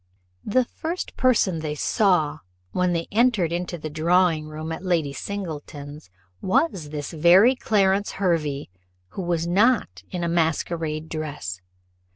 The 0.43 0.65
first 0.65 1.15
person 1.15 1.59
they 1.59 1.75
saw, 1.75 2.39
when 2.71 2.91
they 2.93 3.07
went 3.13 3.37
into 3.37 3.77
the 3.77 3.87
drawing 3.91 4.47
room 4.47 4.71
at 4.71 4.83
Lady 4.83 5.13
Singleton's, 5.13 6.09
was 6.41 6.89
this 6.89 7.11
very 7.11 7.55
Clarence 7.55 8.13
Hervey, 8.13 8.71
who 9.09 9.21
was 9.21 9.45
not 9.45 10.01
in 10.09 10.23
a 10.23 10.27
masquerade 10.27 11.07
dress. 11.07 11.61